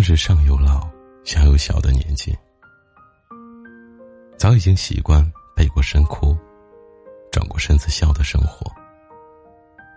[0.00, 0.88] 正是上有老
[1.24, 2.34] 下有小的年纪，
[4.38, 5.22] 早已经习惯
[5.54, 6.34] 背过身哭，
[7.30, 8.72] 转过身子笑的生活。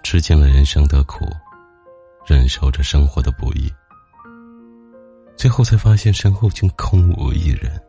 [0.04, 1.24] 吃尽了人生的苦，
[2.26, 3.74] 忍受着生活的不易，
[5.38, 7.82] 最后才发现身后竟空无一人。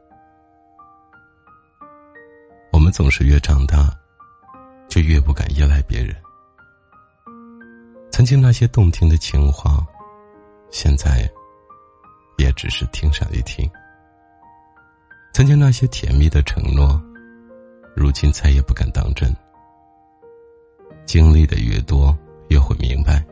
[2.72, 3.92] 我们总是越长大，
[4.86, 6.14] 就越不敢依赖别人。
[8.12, 9.84] 曾经那些动听的情话，
[10.70, 11.28] 现在
[12.38, 13.68] 也只是听上一听；
[15.32, 17.00] 曾经那些甜蜜的承诺，
[17.94, 19.34] 如今再也不敢当真。
[21.06, 22.16] 经历的越多，
[22.48, 23.24] 越会明白，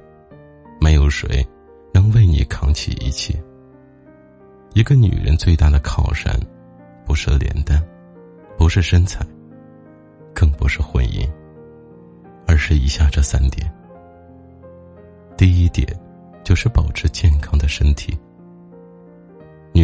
[0.81, 1.47] 没有谁
[1.93, 3.35] 能为你扛起一切。
[4.75, 6.35] 一个女人最大的靠山，
[7.05, 7.83] 不是脸蛋，
[8.57, 9.27] 不是身材，
[10.35, 11.29] 更不是婚姻，
[12.47, 13.71] 而是以下这三点。
[15.37, 15.87] 第一点，
[16.45, 18.17] 就是保持健康的身体。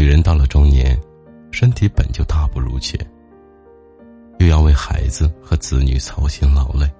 [0.09, 0.99] 人到了中年，
[1.51, 2.99] 身体本就大不如前，
[4.39, 6.91] 又要为孩子和子女操心劳累，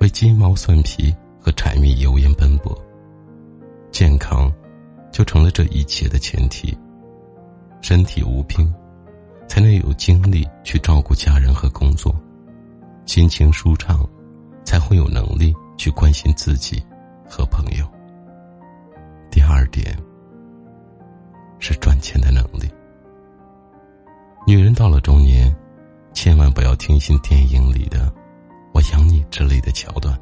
[0.00, 2.78] 为鸡毛蒜皮和柴米油盐奔波。
[3.90, 4.52] 健康，
[5.10, 6.76] 就成了这一切的前提。
[7.80, 8.70] 身体无病，
[9.48, 12.12] 才能有精力去照顾家人和工作；
[13.06, 14.06] 心情舒畅，
[14.62, 16.84] 才会有能力去关心自己。
[17.26, 17.86] 和朋友。
[19.30, 19.96] 第二点
[21.60, 22.68] 是赚钱的能力。
[24.46, 25.54] 女人到了中年，
[26.12, 28.12] 千万不要听信电影里的
[28.74, 30.18] “我养你”之类的桥段。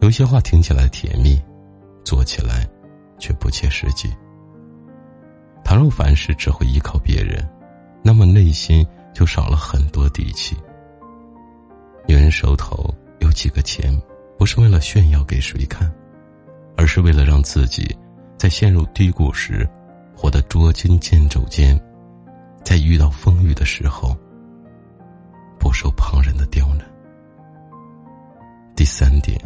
[0.00, 1.38] 有些话听起来甜蜜，
[2.04, 2.66] 做起来
[3.18, 4.10] 却不切实际。
[5.62, 7.46] 倘若凡事只会依靠别人，
[8.02, 10.56] 那么内心就少了很多底气。
[12.06, 13.92] 女人手头有几个钱。
[14.36, 15.90] 不是为了炫耀给谁看，
[16.76, 17.96] 而是为了让自己
[18.36, 19.66] 在陷入低谷时
[20.16, 21.78] 活得捉襟见肘间，
[22.64, 24.16] 在遇到风雨的时候
[25.58, 26.86] 不受旁人的刁难。
[28.76, 29.38] 第三点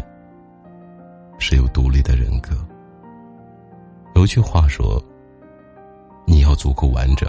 [1.39, 2.57] 是有独立的人格。
[4.15, 5.03] 有句话说
[6.27, 7.29] ：“你要足够完整，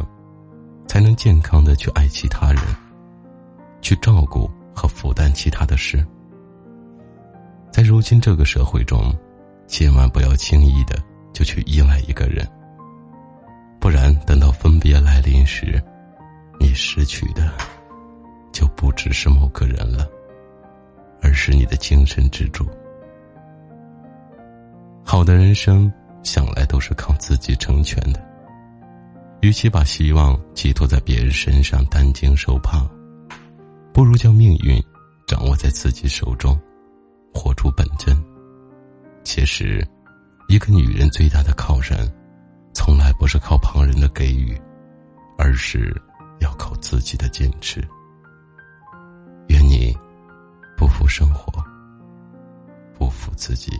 [0.87, 2.63] 才能健康的去爱其他人，
[3.81, 6.05] 去照顾和负担其他的事。”
[7.71, 9.13] 在如今这个社会中，
[9.67, 10.97] 千万不要轻易的
[11.31, 12.45] 就去依赖一个人，
[14.79, 15.81] 别来临时，
[16.59, 17.51] 你失去的
[18.51, 20.07] 就不只是某个人了，
[21.21, 22.65] 而是你的精神支柱。
[25.03, 25.91] 好的人生
[26.23, 28.23] 向来都是靠自己成全的，
[29.41, 32.87] 与其把希望寄托在别人身上担惊受怕，
[33.93, 34.81] 不如将命运
[35.27, 36.59] 掌握在自己手中。
[37.31, 38.17] 活出本真。
[39.23, 39.87] 其实，
[40.47, 41.95] 一个女人最大的靠山，
[42.73, 44.38] 从来不是靠旁人的给予，
[45.59, 45.93] 是
[46.39, 47.85] 要靠自己的坚持。
[49.49, 49.93] 愿你
[50.77, 51.61] 不负生活，
[52.97, 53.73] 不负自己。